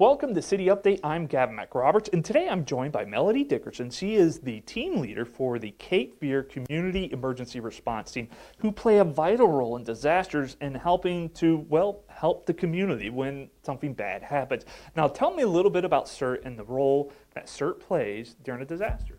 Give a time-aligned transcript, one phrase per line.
[0.00, 1.00] Welcome to City Update.
[1.02, 3.90] I'm Gavin McRoberts, and today I'm joined by Melody Dickerson.
[3.90, 8.98] She is the team leader for the Cape Fear Community Emergency Response Team, who play
[8.98, 14.22] a vital role in disasters and helping to, well, help the community when something bad
[14.22, 14.64] happens.
[14.94, 18.62] Now, tell me a little bit about CERT and the role that CERT plays during
[18.62, 19.18] a disaster.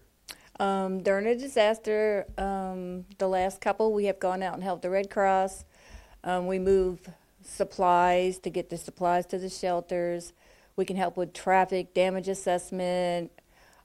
[0.62, 4.90] Um, during a disaster, um, the last couple, we have gone out and helped the
[4.90, 5.66] Red Cross.
[6.24, 7.02] Um, we move
[7.44, 10.32] supplies to get the supplies to the shelters.
[10.80, 13.34] We can help with traffic damage assessment.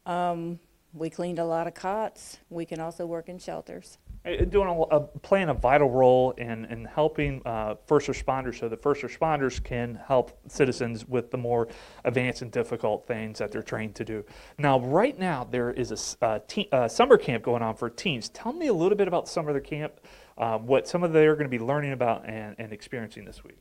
[0.06, 0.60] Um,
[0.92, 2.38] we cleaned a lot of cots.
[2.50, 3.98] We can also work in shelters.
[4.24, 8.68] Uh, Doing a, a, playing a vital role in, in helping uh, first responders so
[8.68, 11.66] the first responders can help citizens with the more
[12.04, 14.24] advanced and difficult things that they're trained to do.
[14.56, 18.28] Now, right now, there is a, uh, teen, uh, summer camp going on for teens.
[18.28, 19.94] Tell me a little bit about summer camp,
[20.38, 23.58] uh, what some of they're going to be learning about and, and experiencing this week.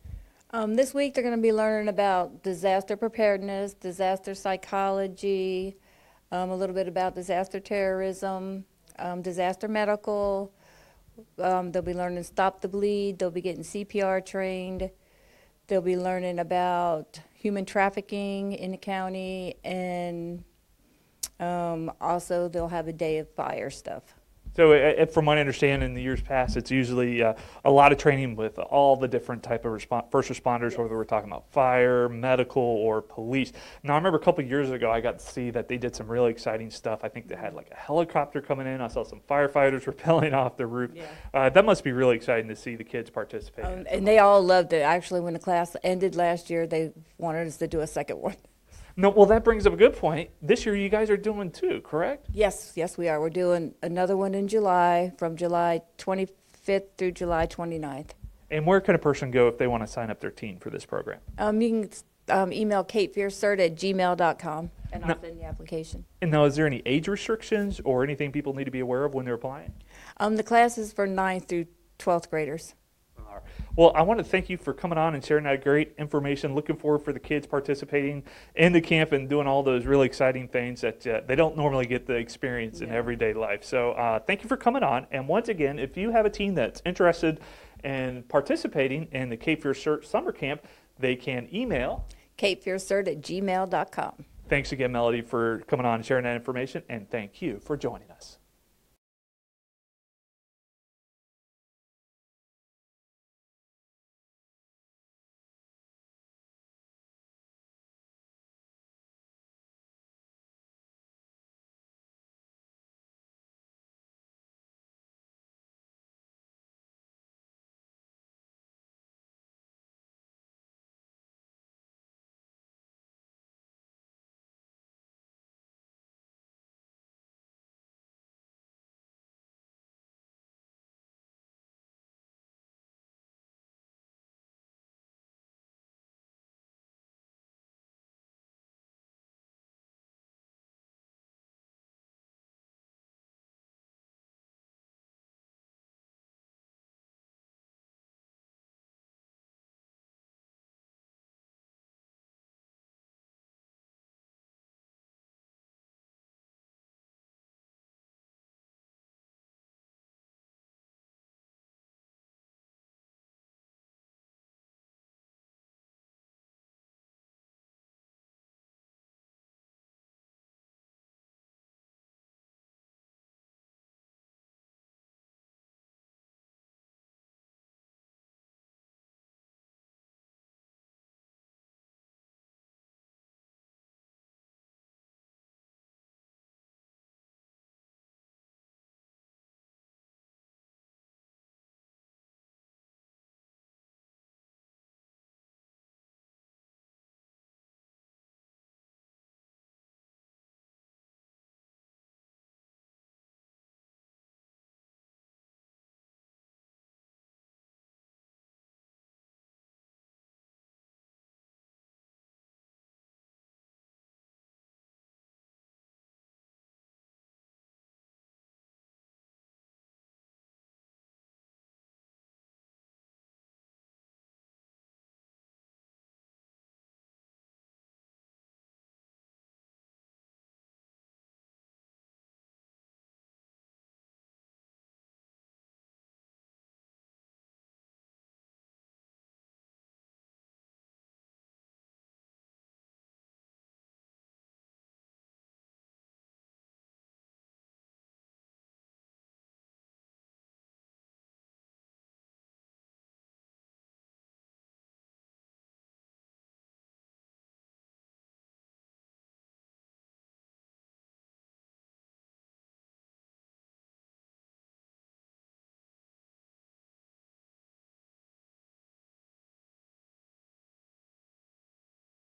[0.56, 5.76] Um, this week, they're going to be learning about disaster preparedness, disaster psychology,
[6.32, 8.64] um, a little bit about disaster terrorism,
[9.00, 10.54] um, disaster medical.
[11.40, 13.18] Um, they'll be learning stop the bleed.
[13.18, 14.92] They'll be getting CPR trained.
[15.66, 20.44] They'll be learning about human trafficking in the county, and
[21.40, 24.04] um, also they'll have a day of fire stuff.
[24.56, 27.34] So, uh, uh, from my understanding, in the years past, it's usually uh,
[27.66, 31.06] a lot of training with all the different type of respon first responders, whether we're
[31.06, 33.52] talking about fire, medical, or police.
[33.82, 36.08] Now, I remember a couple years ago, I got to see that they did some
[36.08, 37.00] really exciting stuff.
[37.04, 38.80] I think they had like a helicopter coming in.
[38.80, 40.92] I saw some firefighters rappelling off the roof.
[40.94, 41.06] Yeah.
[41.34, 43.66] Uh, that must be really exciting to see the kids participate.
[43.66, 44.82] Um, and they all loved it.
[44.82, 48.36] Actually, when the class ended last year, they wanted us to do a second one.
[48.96, 50.30] No, well, that brings up a good point.
[50.42, 52.28] This year, you guys are doing two, correct?
[52.32, 53.20] Yes, yes, we are.
[53.20, 58.12] We're doing another one in July, from July 25th through July 29th.
[58.52, 60.70] And where can a person go if they want to sign up their team for
[60.70, 61.20] this program?
[61.40, 61.90] Um, you can
[62.30, 66.06] um, email capefearcert at gmail.com, and I'll send the application.
[66.22, 69.16] And now, is there any age restrictions or anything people need to be aware of
[69.16, 69.74] when they're applying?
[70.18, 71.66] Um, the class is for 9th through
[71.98, 72.76] 12th graders.
[73.76, 76.54] Well, I want to thank you for coming on and sharing that great information.
[76.54, 78.24] Looking forward for the kids participating
[78.56, 81.88] in the camp and doing all those really exciting things that uh, they don't normally
[81.88, 83.64] get the experience in everyday life.
[83.64, 85.08] So, uh, thank you for coming on.
[85.10, 87.40] And once again, if you have a team that's interested
[87.84, 90.64] in participating in the Cape Fear CERT Summer Camp,
[91.00, 92.06] they can email.
[92.38, 94.26] capefearcert at gmail.com.
[94.50, 96.84] Thanks again, Melody, for coming on and sharing that information.
[96.90, 98.38] And thank you for joining us.